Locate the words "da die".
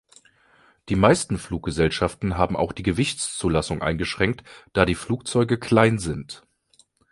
4.73-4.95